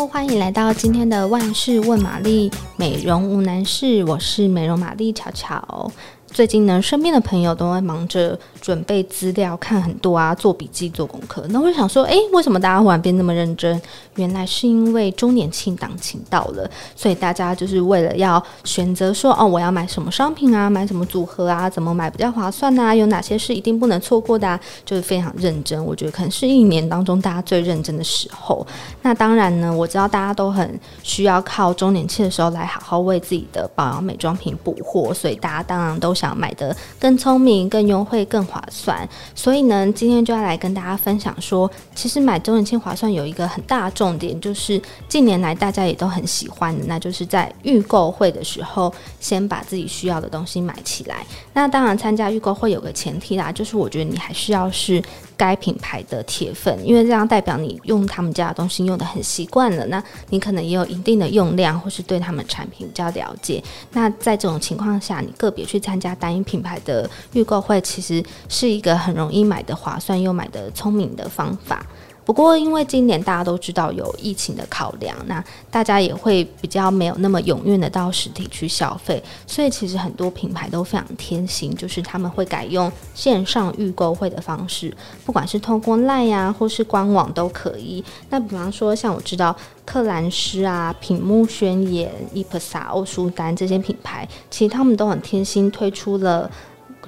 [0.00, 5.90] 欢迎来到今天的万事问玛丽，美容无难事，我是美容玛丽巧巧。
[6.34, 11.46] 最近呢，身边的朋友都在忙着准备资料，看很多啊，做笔记、做功课。
[11.50, 13.80] 那我就想说，诶，为什么大家忽然变那么认真？
[14.16, 22.92] 原来是因为周年庆档期到了，所以大家就是为了要选择说，哦，我要买什么商品啊，买什么组合啊，怎么买比较划算啊？
[22.92, 24.58] 有哪些是一定不能错过的啊？
[24.84, 25.84] 就是非常认真。
[25.84, 28.66] 我觉得可能是一年当中大家最认真的时候。
[29.02, 36.23] 那当然呢，我知道大家都很需要靠周年庆的时候来好好为自己的保养美妆品补货，所以大家当然都想。
[36.24, 51.26] 想买的更聪明、更优惠、更划算，所以呢，今天就要来跟大家分享说，其实买周年庆划算有一个很大的重点，就是近年来大家也都很喜欢的，那就是在预购会的时候，先把自己需要的东西买起来。
[51.52, 55.02] 那当然，参加预购会有个前提啦，就是我觉得你还需要是。
[55.36, 63.62] 该品牌的铁粉，因为这样代表你用他们家的东西用得很习惯了，那你可能也有一定的用量，或是对他们产品比较了解。
[63.92, 71.84] 那在这种情况下，你个别去参加单一品牌的预购会，其实是一个很容易买的划算又买的聪明的方法。
[72.24, 84.94] 不过，因为今年大家都知道有疫情的考量，那大家也会比较没有那么踊跃的到实体去消费，所以其实很多品牌都非常贴心，就是他们会改用线上预购会的方式，
[85.26, 88.02] 不管是通过 LINE 呀、啊，或是官网都可以。
[88.30, 96.50] 那比方说，像我知道克兰诗啊、品目宣言、伊普萨、欧舒丹这些品牌，其实他们都很贴心推出了。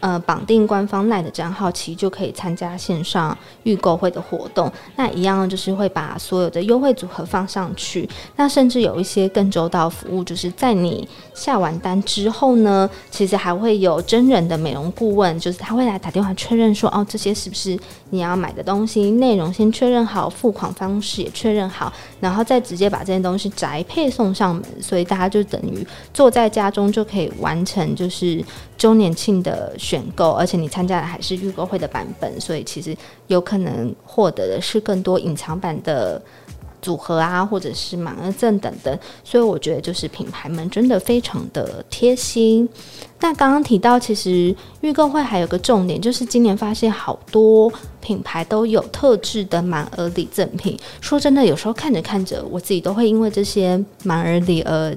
[0.00, 4.70] 呃，绑定官方 LINE 的账号，其实就可以参加线上预购会的活动。
[4.96, 8.08] 那一样就是会把所有的优惠组合放上去。
[8.36, 17.78] 那甚至有一些更周到服务，就是在你下完单之后呢，其实还会有真人的美容顾问，就是他会来打电话确认说，哦，这些是不是
[18.10, 19.12] 你要买的东西？
[19.12, 24.64] 内容先确认好，付款方式也确认好，然后再直接把这些东西宅配送上门。
[24.80, 28.44] 所以大家就等于坐在家中就可以完成，就是
[28.76, 29.74] 周年庆的。
[29.78, 32.96] 选购，而且你参加的还是预购会的版本，所以其实
[33.26, 36.20] 有可能获得的是更多隐藏版的
[36.86, 38.98] 组合啊，或者是满额赠等等。
[39.24, 42.68] 所以我觉得就是品牌们真的非常的贴心。
[43.18, 50.78] 那刚刚提到，其实预购会还有个重点，就是今年发现好多品牌都有特制的满额礼赠品。
[51.00, 54.96] 说真的，有时候看着看着，我自己都会因为这些满额礼而。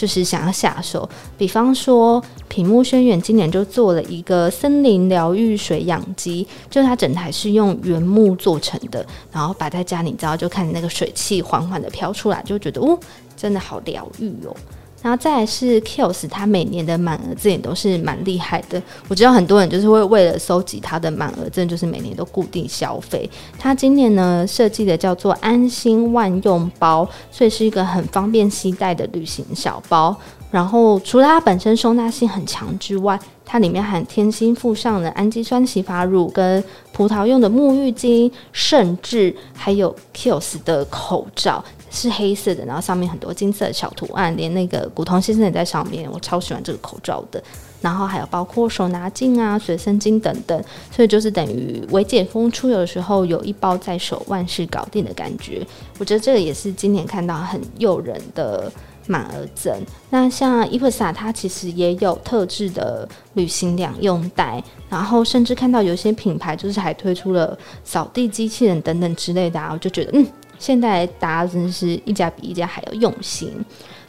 [0.00, 1.06] 就是想要下手，
[1.36, 12.98] 比方说屏幕轩辕今年就做了一个森林疗愈水养机，就它整台是用原木做成的，然后摆在家里，你知道就看那个水汽缓缓的飘出来，就觉得哦，
[13.36, 14.56] 真的好疗愈哦。
[15.02, 18.82] 然后再来是 Kills，它每年的满额赠也都是蛮厉害的。
[19.08, 23.28] 我知道很多人就是会为了收集它的满额赠，就是每年都固定消费。
[23.58, 30.14] 它今年呢设计的叫做安心万用包，所以是一个很方便携带的旅行小包。
[30.50, 36.62] 然后除了它本身收纳性很强之外，它里面还贴心附上了氨基酸洗发乳跟
[36.92, 41.64] 葡萄用的沐浴巾，甚至还有 Kills 的口罩。
[41.92, 47.42] 是黑色的，然后上面很多金色的小图案，连那个古铜先生也在上面，我超喜欢这个口罩的。
[47.80, 55.66] 然后还有包括手拿镜啊、随身巾等等，所以就是等于微解封出游的时候有一包在手，万事搞定的感觉。
[55.98, 58.70] 我觉得这个也是今年看到很诱人的
[59.10, 59.74] 满额赠。
[60.10, 70.26] 那像 IPSA 它其实也有特制的旅行两用袋，然后甚至看到有些品牌就是还推出了扫地机器人等等之类的啊，我就觉得嗯。
[70.58, 73.50] 现在大家真是一家比一家还要用心。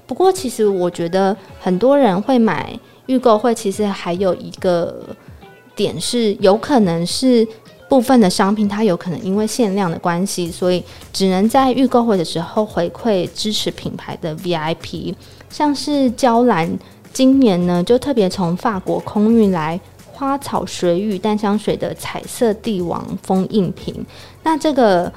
[0.05, 5.01] 不过，其实我觉得很多人会买预购会，其实还有一个
[5.73, 7.47] 点是，有可能是
[7.91, 10.81] 部分的商品，它有可能因为限量的关系，所以
[11.11, 15.13] 只能在预购或的时候回馈支持品牌的 VIP。
[15.49, 16.79] 像是娇兰
[17.11, 19.77] 今年呢，就特别从法国空运来
[20.13, 23.93] 花草水语淡香水的彩色帝王封印瓶。
[24.41, 25.11] 那这个。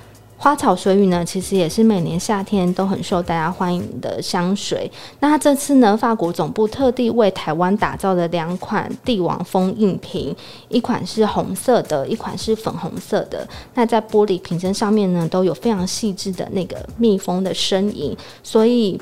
[0.45, 4.93] 花草水语呢，其实也是每年夏天都很受大家欢迎的香水。
[5.21, 10.37] 那这次呢，法国总部特地为台湾打造的两款帝王封印瓶，
[10.69, 13.49] 一款是红色的，一款是粉红色的。
[13.73, 19.01] 那在玻璃瓶身上面呢，都有非常细致的那个密封的身影，所以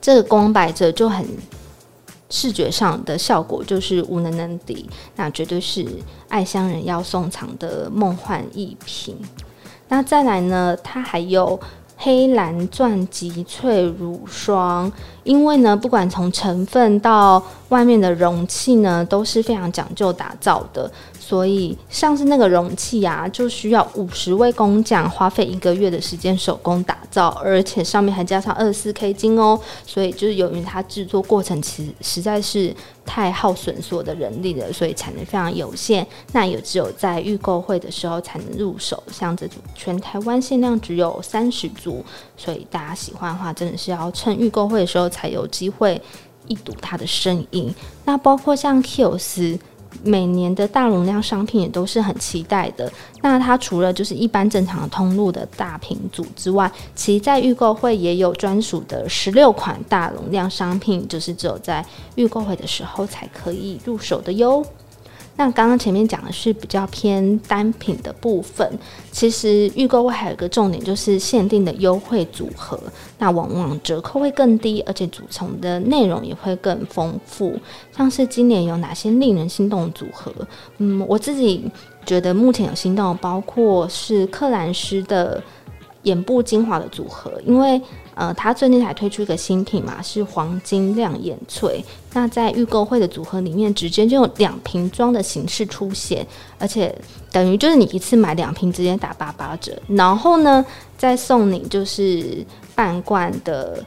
[0.00, 1.24] 这个光摆着就很
[2.30, 5.86] 视觉上的效果就是无能能敌，那绝对是
[6.28, 9.14] 爱香人要收藏的梦幻一品。
[9.88, 11.58] 那再来呢，它还有
[11.96, 14.90] 黑蓝钻极萃乳霜，
[15.24, 20.88] 因为呢，不管从成分到外面的容器呢，都是非常讲究打造的，
[21.28, 29.60] 所以像是那个容器啊，就需要五十位工匠花费一个月的时间手工打造，而且上面还加上二十四 K 金哦。
[29.86, 36.06] 所以就是由于它制作过程其实实在是太耗损所的人力了，所以产能非常有限。
[36.32, 42.02] 那也只有在预购会的时候才能入手，像这组全台湾限量只有三十组，
[42.38, 46.00] 所以大家喜欢的话，真的是要趁预购会的时候才有机会
[46.46, 47.74] 一睹它的身影。
[48.06, 49.58] 那包括像 Kills，。
[50.02, 52.90] 每年的大容量商品也都是很期待的。
[53.22, 61.84] 那它除了就是一般正常的通路的大品组之外，其在预购会也有专属的十六款大容量商品，就是只有在
[62.14, 64.64] 预购会的时候才可以入手的哟。
[65.38, 68.68] 那刚刚前面讲的是比较偏单品的部分，
[69.12, 72.76] 其实预购会还有一个重点就是限定的优惠组合，
[73.18, 77.56] 那往往折扣会更低，而且组成的内容也会更丰富。
[77.96, 80.34] 像是今年有哪些令人心动的组合？
[80.78, 81.70] 嗯，我自己
[82.04, 85.40] 觉得目前有心动，包括是克兰诗的
[86.02, 87.80] 眼部精华的组合，因为。
[88.18, 91.80] 呃，它最近才推出一个新品嘛，是黄金亮眼萃。
[92.14, 96.26] 那在预购会的组合里面，直接就用两瓶装的形式出现，
[96.58, 96.92] 而且
[97.30, 99.80] 等于就是你一次买两瓶，直接打八八折。
[99.86, 100.66] 然后呢，
[100.96, 102.44] 再送你就是
[102.74, 103.84] 半罐的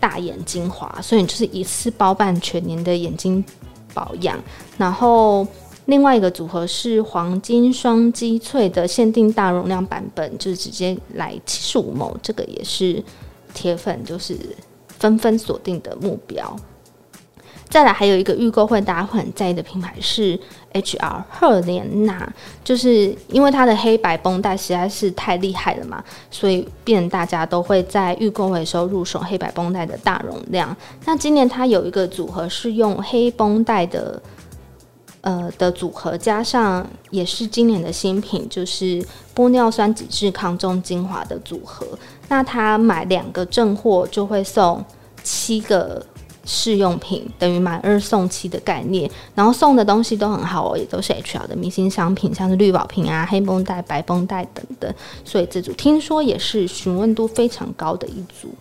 [0.00, 3.44] 大眼精华，所以你就是一次包办全年的眼睛
[3.92, 4.42] 保养。
[4.78, 5.46] 然后
[5.84, 13.04] 另外一个组合是黄金双肌萃的限定大容量版本，就是直接来七十五毛这个也是。
[13.54, 14.36] 铁粉就是
[14.98, 16.54] 纷纷锁定的目标。
[17.70, 20.38] 再来还有一个预购会，大家会很在意的品牌是
[20.74, 22.30] HR 赫莲娜，
[22.62, 30.76] 就是因为它的黑白绷带实在是太厉害了嘛，所以变大家都会在预购会的时候入手黑白绷带的大容量。
[31.04, 34.22] 那今年它有一个组合是用黑绷带的。
[35.24, 39.02] 呃的组合加上也是今年的新品，就是
[39.34, 41.86] 玻尿酸脂质抗皱精华的组合。
[42.28, 44.84] 那他买两个正货就会送
[45.22, 46.04] 七个
[46.44, 49.10] 试用品，等于买二送七的概念。
[49.34, 54.94] 然后送的东西都很好哦，也都是 HR 的明星商品，像是绿宝瓶啊、黑绷带、白绷带等等。
[55.24, 58.54] 所以这组听说也是询问度非常高的一组。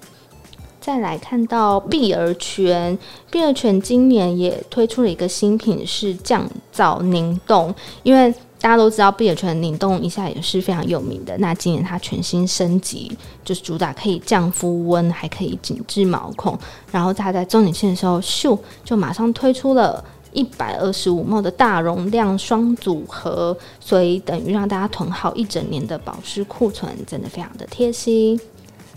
[0.83, 2.99] 再来看到碧儿泉，
[3.31, 6.45] 碧儿泉今年也推出了一个新品，是降
[6.75, 7.73] 噪凝冻。
[8.03, 13.09] 因为大家都知道碧儿泉凝冻一下也是非常有名的，那今年它全新升级，
[13.45, 16.59] 就是主打可以降肤温，还可以紧致毛孔。
[16.91, 20.03] 然后它在周年庆的时候，咻就马上推出了
[20.33, 28.37] 一百二十五 ml 的大容量双组合，所以等于让大家囤好一整年的保湿库存，真的非常的贴心。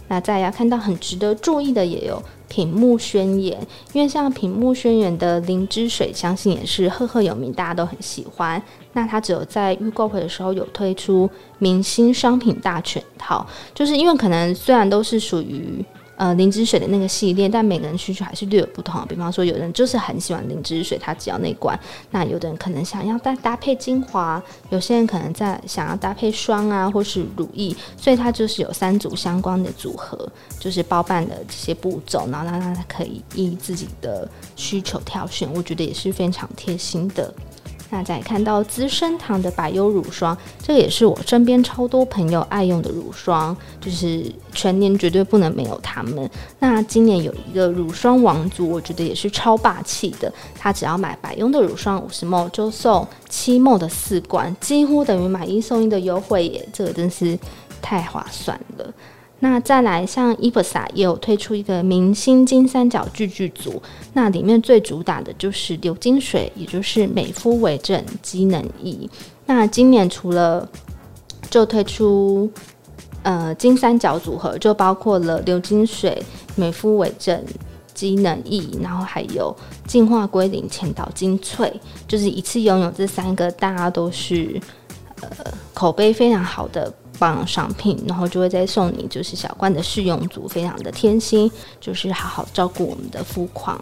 [0.09, 3.59] 那再要看到很值得注意的也有屏幕宣言，
[3.93, 8.63] 因为像屏幕宣言的灵芝水，相信也是赫赫有名，大家都很喜欢。
[8.93, 15.85] 那它只有在预购会的时候有推出明星商品大全套，就是因为可能虽然都是属于。
[16.17, 19.07] 呃，灵芝水的那个系列，但每个人需求还是略有不同。
[19.07, 21.79] 比方说，有人就是很喜欢灵芝水，他只要那罐；
[22.11, 30.29] 那有的人可能想要搭搭配精华，有些人可能在想要搭配霜啊，或是乳液，所以它就是有三组相关的组合，
[30.59, 34.27] 就是包办的这些步骤，然后让他可以依自己的
[34.57, 37.33] 需求挑选，我觉得也是非常贴心的。
[37.91, 46.29] 那再看到资生堂的百优乳霜，这个也是我身边超多朋友爱用的乳霜，就是全年绝对不能没有它们。
[46.59, 57.39] 那今年有一个乳霜王族，我觉得也是超霸气的，他只要买百优的乳霜五十 m 就送七 m 的四罐，几乎等于买一送一的优惠耶，这个真是
[57.81, 58.93] 太划算了。
[59.39, 63.83] 那再来，像伊芙莎也有推出一个明星金三角聚聚组，
[64.15, 69.09] 那里面最主打的就是流金水，也就是美肤为证机能液。
[69.45, 70.67] 那今年除了
[71.51, 72.51] 就推出
[73.23, 76.23] 呃金三角组合，就包括了流金水、
[76.55, 77.45] 美肤为证
[77.93, 79.55] 机能液，然后还有
[79.87, 81.71] 净化归零前导精粹，
[82.09, 84.59] 就是一次拥有这三个，大家都是
[85.21, 85.29] 呃
[85.75, 86.91] 口碑非常好的。
[87.19, 93.81] 棒商品，然后就会再送你就是小罐的试用组，非常的贴心，就是好好照顾我们的肤况。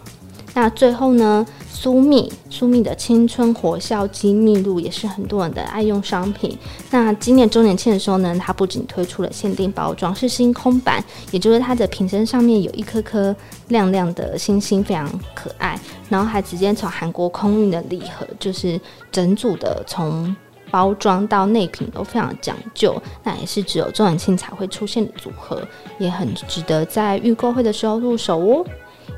[0.53, 6.57] 那最后呢，苏蜜苏蜜的青春活效肌密露也是很多人的爱用商品。
[6.91, 13.35] 那今年周年庆的时候呢，它不仅推出了限定包装，是星空版，也就是它的瓶身上面有一颗颗
[13.67, 15.77] 亮亮的星星，非常可爱。
[16.07, 18.79] 然后还直接从韩国空运的礼盒，就是
[19.11, 20.33] 整组的从。
[20.75, 25.65] 包装到内品都非常讲究，那也是只有周年庆才会出现的组合，
[25.99, 28.65] 也很值得在预购会的时候入手哦。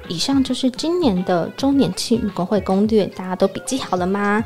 [0.07, 4.45] 以上就是今年的周年庆预购会攻略，大家都笔记好了吗？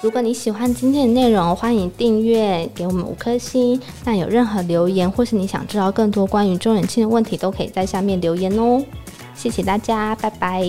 [0.00, 3.80] 如果你喜欢今天的内容，欢迎订阅，给我们五颗星。
[4.04, 8.84] 那有任何留言，或是你想知道更多关于周年庆的问题，都可以在下面留言哦。
[9.36, 10.64] 谢谢大家，拜拜。